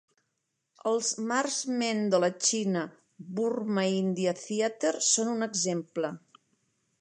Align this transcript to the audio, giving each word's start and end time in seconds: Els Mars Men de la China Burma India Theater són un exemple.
Els 0.91 1.09
Mars 1.31 1.57
Men 1.81 2.01
de 2.15 2.19
la 2.23 2.29
China 2.47 2.83
Burma 3.41 3.85
India 3.99 4.35
Theater 4.41 4.95
són 5.11 5.31
un 5.37 5.49
exemple. 5.51 6.13